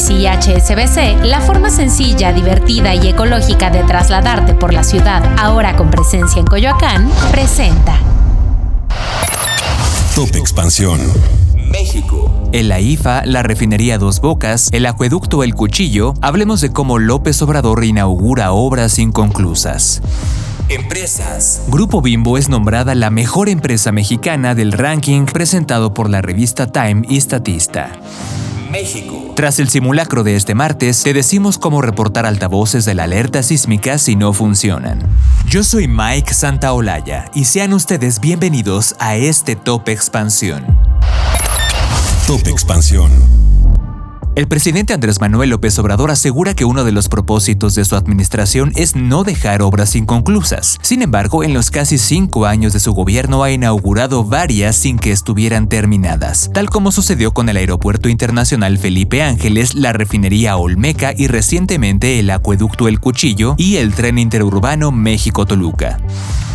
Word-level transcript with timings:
Bici 0.00 0.14
y 0.14 0.26
HSBC, 0.26 1.26
la 1.26 1.42
forma 1.42 1.68
sencilla, 1.68 2.32
divertida 2.32 2.94
y 2.94 3.08
ecológica 3.08 3.68
de 3.68 3.82
trasladarte 3.82 4.54
por 4.54 4.72
la 4.72 4.82
ciudad, 4.82 5.22
ahora 5.38 5.76
con 5.76 5.90
presencia 5.90 6.40
en 6.40 6.46
Coyoacán, 6.46 7.10
presenta. 7.30 7.98
Top 10.14 10.34
Expansión. 10.36 11.00
México. 11.70 12.48
En 12.52 12.68
la 12.68 12.80
IFA, 12.80 13.26
la 13.26 13.42
refinería 13.42 13.98
Dos 13.98 14.22
Bocas, 14.22 14.70
el 14.72 14.86
acueducto 14.86 15.44
El 15.44 15.54
Cuchillo, 15.54 16.14
hablemos 16.22 16.62
de 16.62 16.72
cómo 16.72 16.98
López 16.98 17.42
Obrador 17.42 17.84
inaugura 17.84 18.52
obras 18.52 18.98
inconclusas. 18.98 20.00
Empresas. 20.70 21.64
Grupo 21.68 22.00
Bimbo 22.00 22.38
es 22.38 22.48
nombrada 22.48 22.94
la 22.94 23.10
mejor 23.10 23.50
empresa 23.50 23.92
mexicana 23.92 24.54
del 24.54 24.72
ranking 24.72 25.26
presentado 25.26 25.92
por 25.92 26.08
la 26.08 26.22
revista 26.22 26.72
Time 26.72 27.02
y 27.06 27.20
Statista. 27.20 27.90
México. 28.70 29.32
Tras 29.36 29.58
el 29.58 29.68
simulacro 29.68 30.22
de 30.22 30.36
este 30.36 30.54
martes, 30.54 31.02
te 31.02 31.12
decimos 31.12 31.58
cómo 31.58 31.82
reportar 31.82 32.26
altavoces 32.26 32.84
de 32.84 32.94
la 32.94 33.04
alerta 33.04 33.42
sísmica 33.42 33.98
si 33.98 34.16
no 34.16 34.32
funcionan. 34.32 35.00
Yo 35.46 35.64
soy 35.64 35.88
Mike 35.88 36.32
Santaolalla 36.32 37.30
y 37.34 37.44
sean 37.44 37.72
ustedes 37.72 38.20
bienvenidos 38.20 38.94
a 38.98 39.16
este 39.16 39.56
Top 39.56 39.88
Expansión. 39.88 40.64
Top 42.26 42.46
Expansión. 42.46 43.39
El 44.36 44.46
presidente 44.46 44.92
Andrés 44.92 45.20
Manuel 45.20 45.50
López 45.50 45.76
Obrador 45.80 46.12
asegura 46.12 46.54
que 46.54 46.64
uno 46.64 46.84
de 46.84 46.92
los 46.92 47.08
propósitos 47.08 47.74
de 47.74 47.84
su 47.84 47.96
administración 47.96 48.70
es 48.76 48.94
no 48.94 49.24
dejar 49.24 49.60
obras 49.60 49.96
inconclusas. 49.96 50.78
Sin 50.82 51.02
embargo, 51.02 51.42
en 51.42 51.52
los 51.52 51.72
casi 51.72 51.98
cinco 51.98 52.46
años 52.46 52.72
de 52.72 52.78
su 52.78 52.92
gobierno 52.92 53.42
ha 53.42 53.50
inaugurado 53.50 54.24
varias 54.24 54.76
sin 54.76 55.00
que 55.00 55.10
estuvieran 55.10 55.68
terminadas, 55.68 56.48
tal 56.54 56.70
como 56.70 56.92
sucedió 56.92 57.32
con 57.32 57.48
el 57.48 57.56
Aeropuerto 57.56 58.08
Internacional 58.08 58.78
Felipe 58.78 59.20
Ángeles, 59.20 59.74
la 59.74 59.92
refinería 59.92 60.56
Olmeca 60.56 61.12
y 61.16 61.26
recientemente 61.26 62.20
el 62.20 62.30
acueducto 62.30 62.86
El 62.86 63.00
Cuchillo 63.00 63.56
y 63.58 63.76
el 63.76 63.94
tren 63.94 64.16
interurbano 64.16 64.92
México-Toluca. 64.92 65.98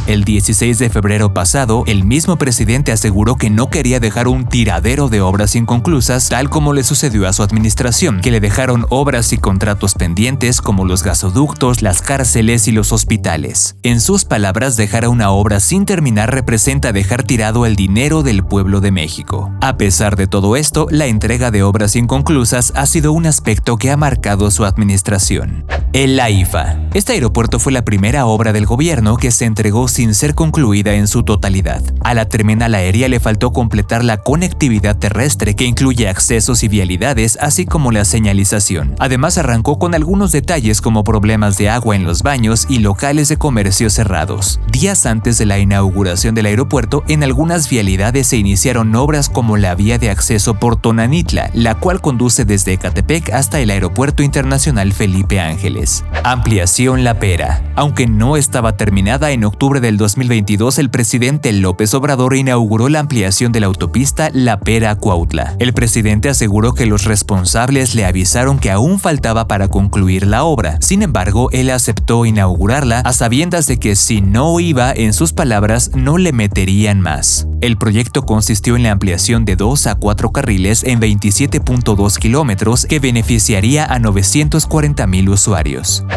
El 0.08 0.24
16 0.24 0.78
de 0.78 0.92
febrero 0.92 1.34
pasado, 1.34 1.84
el 1.88 2.04
mismo 2.04 2.38
presidente 2.38 2.92
aseguró 2.92 3.38
que 3.38 3.50
no 3.50 3.72
quería 3.72 4.00
dejar 4.00 4.28
un 4.28 4.48
tiradero 4.48 5.10
de 5.10 5.22
obras 5.22 5.56
inconclusas, 5.56 6.30
tal 6.30 6.52
como 6.52 6.74
le 6.74 6.84
sucedió 6.84 7.28
a 7.28 7.34
su 7.34 7.42
administración, 7.42 8.22
que 8.22 8.30
le 8.30 8.40
dejaron 8.40 8.86
obras 8.90 9.34
y 9.34 9.40
contratos 9.40 9.96
pendientes 9.96 10.62
como 10.62 10.86
los 10.86 11.02
gasoductos, 11.02 11.82
las 11.82 12.04
cárceles 12.04 12.68
y 12.68 12.72
los 12.72 12.92
hospitales. 12.92 13.78
En 13.82 14.00
sus 14.00 14.26
palabras, 14.26 14.78
dejar 14.78 15.08
una 15.08 15.32
obra 15.32 15.60
sin 15.60 15.86
terminar 15.86 16.32
representa 16.32 16.92
dejar 16.92 17.24
tirado 17.24 17.66
el 17.66 17.76
dinero 17.76 18.22
del 18.22 18.44
pueblo 18.44 18.82
de 18.82 18.92
México. 18.92 19.52
A 19.60 19.76
pesar 19.76 20.18
de 20.18 20.28
todo 20.28 20.56
esto, 20.56 20.86
la 20.92 21.08
entrega 21.08 21.50
de 21.50 21.64
obras 21.64 21.96
inconclusas 21.96 22.74
ha 22.76 22.86
sido 22.86 23.12
un 23.12 23.26
aspecto 23.26 23.78
que 23.78 23.90
ha 23.90 23.98
marcado 23.98 24.52
su 24.52 24.66
administración. 24.66 25.66
El 25.96 26.20
AIFA. 26.20 26.76
Este 26.94 27.14
aeropuerto 27.14 27.58
fue 27.58 27.72
la 27.72 27.86
primera 27.86 28.26
obra 28.26 28.52
del 28.52 28.66
gobierno 28.66 29.16
que 29.16 29.32
se 29.32 29.46
entregó 29.46 29.88
sin 29.88 30.14
ser 30.14 30.36
concluida 30.36 30.94
en 30.94 31.08
su 31.08 31.24
totalidad. 31.24 31.82
A 32.02 32.14
la 32.14 32.26
terminal 32.28 32.76
aérea 32.76 33.08
le 33.08 33.22
faltó 33.22 33.54
completar 33.54 34.04
la 34.04 34.18
conectividad 34.18 34.98
terrestre 34.98 35.56
que 35.56 35.64
incluye 35.64 36.10
accesos 36.10 36.64
y 36.64 36.68
vialidades, 36.68 37.38
así 37.40 37.66
como 37.66 37.94
la 37.94 38.04
señalización. 38.04 38.96
Además 39.00 39.38
arrancó 39.38 39.80
con 39.80 39.96
algunos 39.96 40.34
detalles 40.34 40.82
como 40.82 41.06
problemas 41.06 41.58
de 41.58 41.70
agua 41.70 41.96
en 41.96 42.04
los 42.04 42.24
baños 42.24 42.66
y 42.68 42.80
locales 42.80 43.30
de 43.30 43.38
comercio 43.38 43.90
cerrados. 43.90 44.60
Días 44.70 45.06
antes 45.06 45.38
de 45.38 45.46
la 45.46 45.60
inauguración 45.60 46.36
del 46.36 46.48
aeropuerto, 46.48 47.06
en 47.08 47.24
algunas 47.24 47.70
vialidades 47.70 48.28
se 48.28 48.36
iniciaron 48.36 48.94
obras 48.96 49.30
como 49.30 49.56
la 49.56 49.76
vía 49.76 49.98
de 49.98 50.10
acceso 50.10 50.56
por 50.56 50.76
Tonanitla, 50.76 51.52
la 51.54 51.76
cual 51.76 52.02
conduce 52.02 52.44
desde 52.44 52.74
Ecatepec 52.74 53.32
hasta 53.32 53.62
el 53.62 53.70
Aeropuerto 53.70 54.24
Internacional 54.24 54.92
Felipe 54.92 55.40
Ángeles. 55.40 55.85
Ampliación 56.24 57.04
La 57.04 57.20
Pera. 57.20 57.62
Aunque 57.76 58.08
no 58.08 58.38
estaba 58.38 58.78
terminada 58.78 59.32
en 59.32 59.44
octubre 59.44 59.80
del 59.80 59.98
2022, 59.98 60.80
el 60.80 60.90
presidente 60.90 61.52
López 61.52 61.94
Obrador 61.94 62.36
inauguró 62.36 62.90
la 62.90 63.00
ampliación 63.00 63.52
de 63.52 63.60
la 63.60 63.68
autopista 63.68 64.30
La 64.34 64.60
Pera-Cuautla. 64.60 65.56
El 65.60 65.74
presidente 65.74 66.30
aseguró 66.30 66.74
que 66.74 66.86
los 66.86 67.04
responsables 67.04 67.94
le 67.94 68.06
avisaron 68.06 68.58
que 68.58 68.72
aún 68.72 69.00
faltaba 69.00 69.48
para 69.48 69.68
concluir 69.68 70.26
la 70.26 70.44
obra. 70.44 70.78
Sin 70.82 71.04
embargo, 71.04 71.50
él 71.52 71.70
aceptó 71.70 72.26
inaugurarla 72.26 73.00
a 73.02 73.14
sabiendas 73.14 73.68
de 73.68 73.78
que 73.78 73.96
si 73.96 74.22
no 74.22 74.60
iba, 74.60 74.92
en 74.92 75.14
sus 75.14 75.34
palabras, 75.34 75.92
no 75.94 76.18
le 76.18 76.32
meterían 76.32 77.02
más. 77.02 77.48
El 77.62 77.78
proyecto 77.78 78.26
consistió 78.26 78.76
en 78.76 78.84
la 78.84 78.92
ampliación 78.92 79.46
de 79.46 79.56
2 79.56 79.88
a 79.88 79.96
4 79.96 80.32
carriles 80.32 80.84
en 80.84 81.00
27.2 81.00 82.18
kilómetros 82.18 82.86
que 82.86 83.00
beneficiaría 83.00 83.86
a 83.86 84.00
940 84.00 85.08
mil 85.08 85.30
usuarios. 85.30 85.65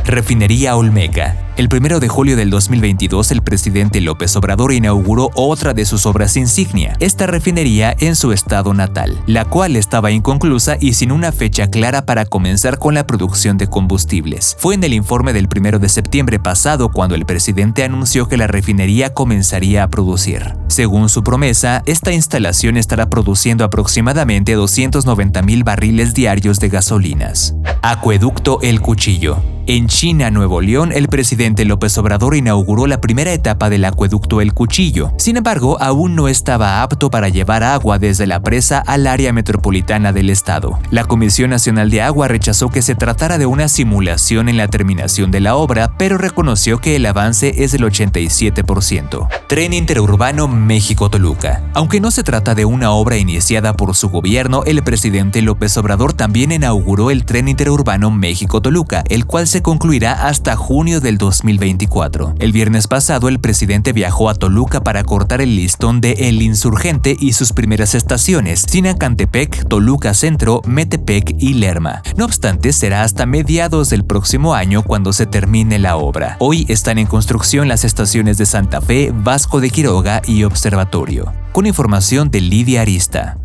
Refinería 0.04 0.76
Olmeca. 0.76 1.47
El 1.58 1.68
1 1.72 1.98
de 1.98 2.06
julio 2.06 2.36
del 2.36 2.50
2022, 2.50 3.32
el 3.32 3.42
presidente 3.42 4.00
López 4.00 4.36
Obrador 4.36 4.72
inauguró 4.72 5.30
otra 5.34 5.74
de 5.74 5.86
sus 5.86 6.06
obras 6.06 6.36
insignia, 6.36 6.94
esta 7.00 7.26
refinería 7.26 7.96
en 7.98 8.14
su 8.14 8.30
estado 8.30 8.74
natal, 8.74 9.20
la 9.26 9.44
cual 9.44 9.74
estaba 9.74 10.12
inconclusa 10.12 10.76
y 10.78 10.92
sin 10.92 11.10
una 11.10 11.32
fecha 11.32 11.68
clara 11.68 12.06
para 12.06 12.26
comenzar 12.26 12.78
con 12.78 12.94
la 12.94 13.08
producción 13.08 13.58
de 13.58 13.66
combustibles. 13.66 14.56
Fue 14.60 14.76
en 14.76 14.84
el 14.84 14.94
informe 14.94 15.32
del 15.32 15.48
1 15.52 15.80
de 15.80 15.88
septiembre 15.88 16.38
pasado 16.38 16.92
cuando 16.92 17.16
el 17.16 17.26
presidente 17.26 17.82
anunció 17.82 18.28
que 18.28 18.36
la 18.36 18.46
refinería 18.46 19.12
comenzaría 19.12 19.82
a 19.82 19.90
producir. 19.90 20.54
Según 20.68 21.08
su 21.08 21.24
promesa, 21.24 21.82
esta 21.86 22.12
instalación 22.12 22.76
estará 22.76 23.10
produciendo 23.10 23.64
aproximadamente 23.64 24.52
290 24.52 25.42
mil 25.42 25.64
barriles 25.64 26.14
diarios 26.14 26.60
de 26.60 26.68
gasolinas. 26.68 27.56
Acueducto 27.82 28.60
El 28.62 28.80
Cuchillo. 28.80 29.57
En 29.70 29.86
China, 29.86 30.30
Nuevo 30.30 30.62
León, 30.62 30.92
el 30.94 31.08
presidente 31.08 31.66
López 31.66 31.98
Obrador 31.98 32.34
inauguró 32.34 32.86
la 32.86 33.02
primera 33.02 33.34
etapa 33.34 33.68
del 33.68 33.84
acueducto 33.84 34.40
El 34.40 34.54
Cuchillo. 34.54 35.12
Sin 35.18 35.36
embargo, 35.36 35.76
aún 35.78 36.14
no 36.14 36.26
estaba 36.26 36.82
apto 36.82 37.10
para 37.10 37.28
llevar 37.28 37.62
agua 37.62 37.98
desde 37.98 38.26
la 38.26 38.40
presa 38.40 38.78
al 38.78 39.06
área 39.06 39.30
metropolitana 39.34 40.14
del 40.14 40.30
estado. 40.30 40.78
La 40.90 41.04
Comisión 41.04 41.50
Nacional 41.50 41.90
de 41.90 42.00
Agua 42.00 42.28
rechazó 42.28 42.70
que 42.70 42.80
se 42.80 42.94
tratara 42.94 43.36
de 43.36 43.44
una 43.44 43.68
simulación 43.68 44.48
en 44.48 44.56
la 44.56 44.68
terminación 44.68 45.30
de 45.30 45.40
la 45.40 45.54
obra, 45.54 45.98
pero 45.98 46.16
reconoció 46.16 46.78
que 46.78 46.96
el 46.96 47.04
avance 47.04 47.62
es 47.62 47.72
del 47.72 47.82
87%. 47.82 49.28
Tren 49.48 49.74
interurbano 49.74 50.48
México-Toluca. 50.48 51.62
Aunque 51.74 52.00
no 52.00 52.10
se 52.10 52.22
trata 52.22 52.54
de 52.54 52.64
una 52.64 52.92
obra 52.92 53.18
iniciada 53.18 53.74
por 53.74 53.94
su 53.94 54.08
gobierno, 54.08 54.62
el 54.64 54.82
presidente 54.82 55.42
López 55.42 55.76
Obrador 55.76 56.14
también 56.14 56.52
inauguró 56.52 57.10
el 57.10 57.26
tren 57.26 57.48
interurbano 57.48 58.10
México-Toluca, 58.10 59.04
el 59.10 59.26
cual 59.26 59.46
se 59.46 59.57
concluirá 59.62 60.26
hasta 60.26 60.56
junio 60.56 61.00
del 61.00 61.18
2024. 61.18 62.34
El 62.38 62.52
viernes 62.52 62.86
pasado 62.86 63.28
el 63.28 63.40
presidente 63.40 63.92
viajó 63.92 64.28
a 64.28 64.34
Toluca 64.34 64.82
para 64.82 65.04
cortar 65.04 65.40
el 65.40 65.56
listón 65.56 66.00
de 66.00 66.12
El 66.12 66.42
Insurgente 66.42 67.16
y 67.18 67.32
sus 67.32 67.52
primeras 67.52 67.94
estaciones, 67.94 68.64
Sinacantepec, 68.68 69.68
Toluca 69.68 70.14
Centro, 70.14 70.62
Metepec 70.66 71.34
y 71.38 71.54
Lerma. 71.54 72.02
No 72.16 72.24
obstante, 72.24 72.72
será 72.72 73.02
hasta 73.02 73.26
mediados 73.26 73.90
del 73.90 74.04
próximo 74.04 74.54
año 74.54 74.82
cuando 74.82 75.12
se 75.12 75.26
termine 75.26 75.78
la 75.78 75.96
obra. 75.96 76.36
Hoy 76.40 76.66
están 76.68 76.98
en 76.98 77.06
construcción 77.06 77.68
las 77.68 77.84
estaciones 77.84 78.38
de 78.38 78.46
Santa 78.46 78.80
Fe, 78.80 79.12
Vasco 79.14 79.60
de 79.60 79.70
Quiroga 79.70 80.22
y 80.26 80.44
Observatorio. 80.44 81.32
Con 81.52 81.66
información 81.66 82.30
de 82.30 82.40
Lidia 82.40 82.82
Arista. 82.82 83.38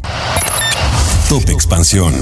Top 1.30 1.50
Expansión 1.50 2.14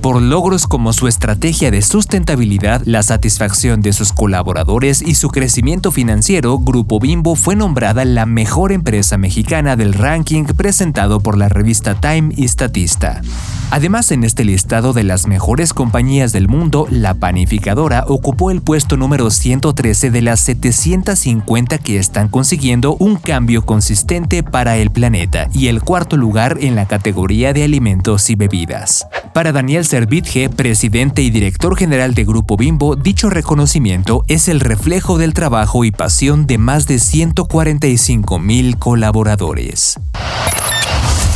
por 0.00 0.20
logros 0.22 0.66
como 0.66 0.92
su 0.92 1.08
estrategia 1.08 1.70
de 1.70 1.82
sustentabilidad, 1.82 2.82
la 2.84 3.02
satisfacción 3.02 3.80
de 3.80 3.92
sus 3.92 4.12
colaboradores 4.12 5.02
y 5.02 5.14
su 5.14 5.28
crecimiento 5.28 5.90
financiero, 5.90 6.58
Grupo 6.58 7.00
Bimbo 7.00 7.36
fue 7.36 7.56
nombrada 7.56 8.04
la 8.04 8.26
mejor 8.26 8.72
empresa 8.72 9.18
mexicana 9.18 9.76
del 9.76 9.94
ranking 9.94 10.44
presentado 10.44 11.20
por 11.20 11.36
la 11.36 11.48
revista 11.48 11.94
Time 11.94 12.32
y 12.36 12.48
Statista. 12.48 13.22
Además, 13.70 14.12
en 14.12 14.22
este 14.22 14.44
listado 14.44 14.92
de 14.92 15.02
las 15.02 15.26
mejores 15.26 15.74
compañías 15.74 16.32
del 16.32 16.48
mundo, 16.48 16.86
la 16.88 17.14
panificadora 17.14 18.04
ocupó 18.06 18.52
el 18.52 18.62
puesto 18.62 18.96
número 18.96 19.28
113 19.30 20.10
de 20.10 20.22
las 20.22 20.40
750 20.40 21.78
que 21.78 21.98
están 21.98 22.28
consiguiendo 22.28 22.94
un 22.94 23.16
cambio 23.16 23.66
consistente 23.66 24.44
para 24.44 24.76
el 24.76 24.90
planeta 24.90 25.48
y 25.52 25.66
el 25.66 25.82
cuarto 25.82 26.16
lugar 26.16 26.58
en 26.60 26.76
la 26.76 26.86
categoría 26.86 27.52
de 27.52 27.64
alimentos 27.64 28.30
y 28.30 28.36
bebidas. 28.36 29.06
Para 29.34 29.50
Daniel 29.50 29.84
Servitje, 29.84 30.48
presidente 30.48 31.22
y 31.22 31.30
director 31.30 31.76
general 31.76 32.14
de 32.14 32.24
Grupo 32.24 32.56
Bimbo, 32.56 32.94
dicho 32.94 33.30
reconocimiento 33.30 34.24
es 34.28 34.48
el 34.48 34.60
reflejo 34.60 35.18
del 35.18 35.34
trabajo 35.34 35.84
y 35.84 35.90
pasión 35.90 36.46
de 36.46 36.58
más 36.58 36.86
de 36.86 37.00
145 37.00 38.38
mil 38.38 38.78
colaboradores. 38.78 39.98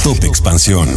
Top 0.04 0.24
Expansión 0.24 0.88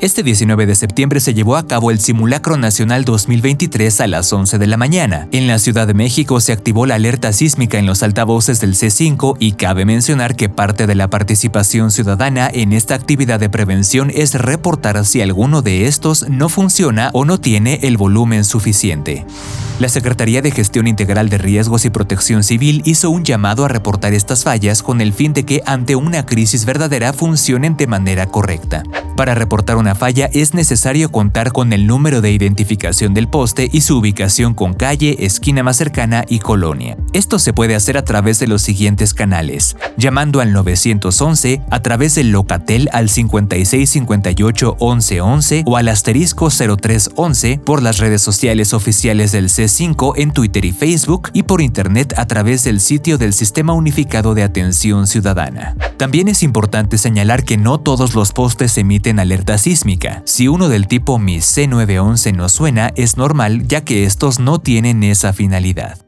Este 0.00 0.22
19 0.22 0.66
de 0.66 0.74
septiembre 0.74 1.20
se 1.20 1.34
llevó 1.34 1.56
a 1.56 1.66
cabo 1.66 1.90
el 1.90 2.00
Simulacro 2.00 2.56
Nacional 2.56 3.04
2023 3.04 4.00
a 4.00 4.06
las 4.08 4.32
11 4.32 4.58
de 4.58 4.66
la 4.66 4.76
mañana. 4.76 5.28
En 5.30 5.46
la 5.46 5.58
Ciudad 5.58 5.86
de 5.86 5.94
México 5.94 6.40
se 6.40 6.52
activó 6.52 6.84
la 6.84 6.96
alerta 6.96 7.32
sísmica 7.32 7.78
en 7.78 7.86
los 7.86 8.02
altavoces 8.02 8.60
del 8.60 8.74
C5 8.74 9.36
y 9.38 9.52
cabe 9.52 9.84
mencionar 9.84 10.34
que 10.34 10.48
parte 10.48 10.86
de 10.86 10.96
la 10.96 11.08
participación 11.08 11.92
ciudadana 11.92 12.50
en 12.52 12.72
esta 12.72 12.96
actividad 12.96 13.38
de 13.38 13.48
prevención 13.48 14.10
es 14.12 14.34
reportar 14.34 15.04
si 15.06 15.22
alguno 15.22 15.62
de 15.62 15.86
estos 15.86 16.28
no 16.28 16.48
funciona 16.48 17.10
o 17.12 17.24
no 17.24 17.38
tiene 17.38 17.78
el 17.82 17.96
volumen 17.96 18.44
suficiente. 18.44 19.24
La 19.80 19.88
Secretaría 19.88 20.40
de 20.40 20.52
Gestión 20.52 20.86
Integral 20.86 21.28
de 21.28 21.36
Riesgos 21.36 21.84
y 21.84 21.90
Protección 21.90 22.44
Civil 22.44 22.80
hizo 22.84 23.10
un 23.10 23.24
llamado 23.24 23.64
a 23.64 23.68
reportar 23.68 24.14
estas 24.14 24.44
fallas 24.44 24.84
con 24.84 25.00
el 25.00 25.12
fin 25.12 25.32
de 25.32 25.44
que 25.44 25.62
ante 25.66 25.96
una 25.96 26.24
crisis 26.24 26.64
verdadera 26.64 27.12
funcionen 27.12 27.76
de 27.76 27.88
manera 27.88 28.26
correcta. 28.26 28.84
Para 29.16 29.34
reportar 29.34 29.76
una 29.76 29.96
falla 29.96 30.28
es 30.32 30.54
necesario 30.54 31.10
contar 31.10 31.52
con 31.52 31.72
el 31.72 31.88
número 31.88 32.20
de 32.20 32.30
identificación 32.30 33.14
del 33.14 33.28
poste 33.28 33.68
y 33.72 33.80
su 33.80 33.98
ubicación 33.98 34.54
con 34.54 34.74
calle, 34.74 35.16
esquina 35.26 35.64
más 35.64 35.76
cercana 35.76 36.24
y 36.28 36.38
colonia. 36.38 36.96
Esto 37.12 37.40
se 37.40 37.52
puede 37.52 37.74
hacer 37.74 37.96
a 37.96 38.04
través 38.04 38.38
de 38.38 38.46
los 38.46 38.62
siguientes 38.62 39.12
canales, 39.12 39.76
llamando 39.96 40.40
al 40.40 40.52
911, 40.52 41.62
a 41.68 41.80
través 41.80 42.14
del 42.14 42.30
Locatel 42.30 42.88
al 42.92 43.08
5658 43.08 44.76
1111 44.80 45.62
o 45.66 45.76
al 45.76 45.88
asterisco 45.88 46.48
0311 46.50 47.58
por 47.58 47.82
las 47.82 47.98
redes 47.98 48.22
sociales 48.22 48.72
oficiales 48.72 49.32
del 49.32 49.48
C5 49.66 50.14
en 50.16 50.32
Twitter 50.32 50.64
y 50.64 50.72
Facebook 50.72 51.30
y 51.32 51.44
por 51.44 51.60
internet 51.60 52.14
a 52.16 52.26
través 52.26 52.64
del 52.64 52.80
sitio 52.80 53.16
del 53.16 53.32
Sistema 53.32 53.72
Unificado 53.74 54.34
de 54.34 54.42
Atención 54.42 55.06
Ciudadana. 55.06 55.76
También 55.96 56.28
es 56.28 56.42
importante 56.42 56.98
señalar 56.98 57.44
que 57.44 57.56
no 57.56 57.78
todos 57.78 58.14
los 58.14 58.32
postes 58.32 58.76
emiten 58.76 59.14
en 59.14 59.20
alerta 59.20 59.58
sísmica. 59.58 60.22
Si 60.24 60.48
uno 60.48 60.68
del 60.68 60.88
tipo 60.88 61.18
Mi 61.18 61.38
C911 61.38 62.34
no 62.34 62.48
suena, 62.48 62.92
es 62.96 63.16
normal 63.16 63.66
ya 63.68 63.82
que 63.82 64.04
estos 64.04 64.38
no 64.38 64.58
tienen 64.58 65.02
esa 65.02 65.32
finalidad. 65.32 65.98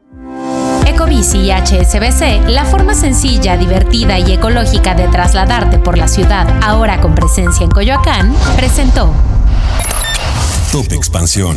Ecobici 0.86 1.38
y 1.38 1.50
HSBC, 1.50 2.48
la 2.48 2.64
forma 2.64 2.94
sencilla, 2.94 3.56
divertida 3.56 4.18
y 4.18 4.32
ecológica 4.32 4.94
de 4.94 5.08
trasladarte 5.08 5.78
por 5.78 5.98
la 5.98 6.08
ciudad, 6.08 6.48
ahora 6.62 7.00
con 7.00 7.14
presencia 7.14 7.64
en 7.64 7.70
Coyoacán, 7.70 8.34
presentó 8.56 9.12
Top 10.72 10.92
Expansión. 10.92 11.56